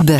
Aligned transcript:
tube. 0.00 0.16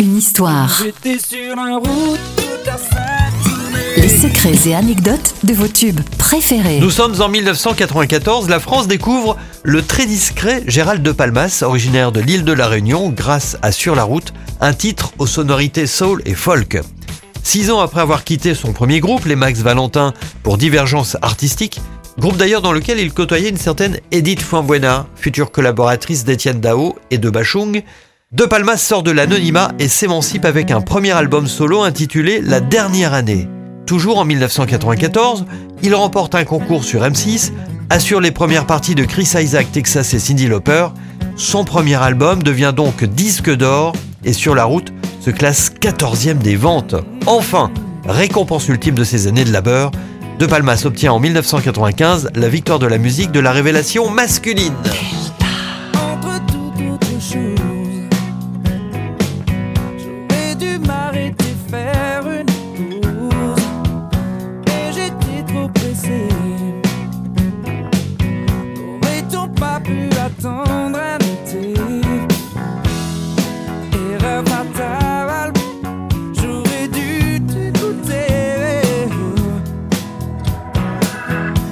Une 0.00 0.16
histoire. 0.16 0.82
J'étais 0.82 1.18
sur 1.18 1.56
la 1.56 1.76
route 1.76 2.20
toute 2.36 2.66
la 2.66 2.76
sainte 2.76 3.96
Les 3.96 4.08
secrets 4.08 4.68
et 4.68 4.74
anecdotes 4.74 5.34
de 5.42 5.54
vos 5.54 5.68
tubes 5.68 6.00
préférés. 6.18 6.80
Nous 6.80 6.90
sommes 6.90 7.20
en 7.20 7.28
1994, 7.28 8.48
la 8.48 8.60
France 8.60 8.88
découvre 8.88 9.36
le 9.62 9.82
très 9.82 10.06
discret 10.06 10.62
Gérald 10.66 11.02
de 11.02 11.12
Palmas, 11.12 11.62
originaire 11.62 12.12
de 12.12 12.20
l'île 12.20 12.44
de 12.44 12.52
la 12.52 12.68
Réunion, 12.68 13.10
grâce 13.10 13.56
à 13.62 13.72
Sur 13.72 13.94
la 13.94 14.04
route, 14.04 14.32
un 14.60 14.72
titre 14.72 15.12
aux 15.18 15.26
sonorités 15.26 15.86
soul 15.86 16.22
et 16.26 16.34
folk. 16.34 16.78
Six 17.42 17.70
ans 17.70 17.80
après 17.80 18.00
avoir 18.00 18.24
quitté 18.24 18.54
son 18.54 18.72
premier 18.72 19.00
groupe, 19.00 19.26
les 19.26 19.36
Max 19.36 19.60
Valentin, 19.60 20.14
pour 20.42 20.56
divergence 20.56 21.16
artistique, 21.22 21.80
groupe 22.18 22.36
d'ailleurs 22.36 22.62
dans 22.62 22.72
lequel 22.72 22.98
il 22.98 23.12
côtoyait 23.12 23.50
une 23.50 23.56
certaine 23.56 23.98
Edith 24.10 24.42
Fuenbuena, 24.42 25.06
future 25.16 25.50
collaboratrice 25.50 26.24
d'Étienne 26.24 26.60
Dao 26.60 26.96
et 27.10 27.18
de 27.18 27.30
Bachung, 27.30 27.82
De 28.34 28.46
Palmas 28.46 28.78
sort 28.78 29.04
de 29.04 29.12
l'anonymat 29.12 29.70
et 29.78 29.86
s'émancipe 29.86 30.44
avec 30.44 30.72
un 30.72 30.80
premier 30.80 31.12
album 31.12 31.46
solo 31.46 31.82
intitulé 31.82 32.40
La 32.42 32.58
dernière 32.58 33.14
année. 33.14 33.48
Toujours 33.86 34.18
en 34.18 34.24
1994, 34.24 35.46
il 35.84 35.94
remporte 35.94 36.34
un 36.34 36.42
concours 36.42 36.82
sur 36.82 37.02
M6, 37.02 37.52
assure 37.90 38.20
les 38.20 38.32
premières 38.32 38.66
parties 38.66 38.96
de 38.96 39.04
Chris 39.04 39.34
Isaac, 39.40 39.70
Texas 39.70 40.14
et 40.14 40.18
Cindy 40.18 40.48
Lauper. 40.48 40.88
Son 41.36 41.64
premier 41.64 41.94
album 41.94 42.42
devient 42.42 42.72
donc 42.74 43.04
disque 43.04 43.54
d'or 43.54 43.92
et 44.24 44.32
sur 44.32 44.56
la 44.56 44.64
route 44.64 44.92
se 45.20 45.30
classe 45.30 45.70
14e 45.80 46.38
des 46.38 46.56
ventes. 46.56 46.96
Enfin, 47.26 47.70
récompense 48.04 48.66
ultime 48.66 48.96
de 48.96 49.04
ses 49.04 49.28
années 49.28 49.44
de 49.44 49.52
labeur, 49.52 49.92
De 50.40 50.46
Palmas 50.46 50.82
obtient 50.86 51.12
en 51.12 51.20
1995 51.20 52.30
la 52.34 52.48
victoire 52.48 52.80
de 52.80 52.86
la 52.88 52.98
musique 52.98 53.30
de 53.30 53.38
la 53.38 53.52
révélation 53.52 54.10
masculine. 54.10 54.74
Pu 70.34 70.46
attendre 70.46 70.98
un 70.98 71.18
été? 71.18 71.74
Erreur 74.12 74.44
fatale, 74.44 75.52
j'aurais 76.32 76.88
dû 76.88 77.40
t'écouter. 77.46 79.08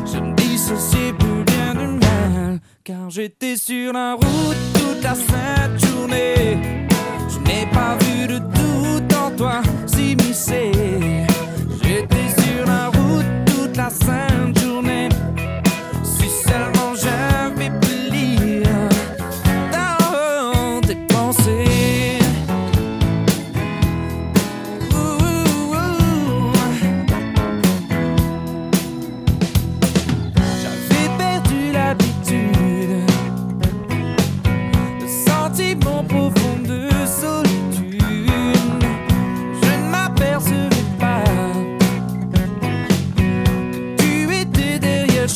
Je 0.07 0.19
me 0.19 0.35
dissociais 0.35 1.13
plus 1.13 1.45
bien 1.45 1.75
du 1.75 1.87
mal 1.87 2.61
Car 2.85 3.11
j'étais 3.11 3.57
sur 3.57 3.93
la 3.93 4.15
route 4.15 4.57
toute 4.75 5.03
la 5.03 5.15
sainte 5.15 5.79
journée 5.87 6.87
Je 7.29 7.39
n'ai 7.41 7.67
pas 7.73 7.97
vu 8.01 8.27
de 8.27 8.39
doute 8.39 9.15
en 9.17 9.31
toi 9.37 9.63
s'immiscer 9.87 10.92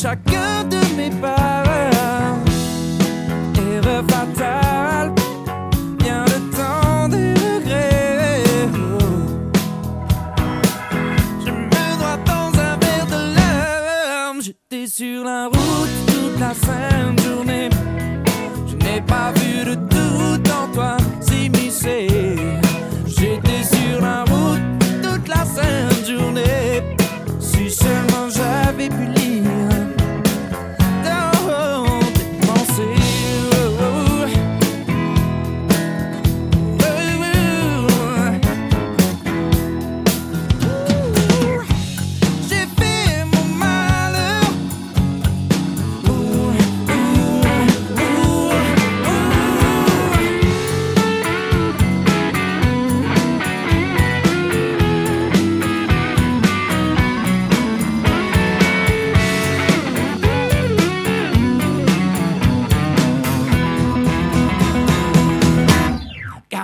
chacun 0.07 0.63
de 0.73 0.79
mes 0.95 1.09
pas. 1.21 1.63
Erreur 3.71 4.03
fatale, 4.09 5.11
bien 5.99 6.23
le 6.33 6.39
temps 6.57 7.09
des 7.09 7.33
regrets. 7.33 8.43
Je 11.45 11.51
me 11.51 11.83
noie 11.99 12.17
dans 12.31 12.49
un 12.67 12.73
verre 12.83 13.07
de 13.15 13.21
larmes. 13.37 14.41
J'étais 14.41 14.87
sur 14.87 15.25
la 15.25 15.47
route 15.47 15.95
toute 16.07 16.39
la 16.39 16.53
sainte 16.65 17.19
journée. 17.25 17.69
Je 18.69 18.75
n'ai 18.83 19.01
pas 19.01 19.31
vu 19.35 19.46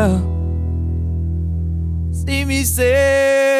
tout 0.00 0.06
toi 0.06 0.20
s'immiscer. 2.12 3.59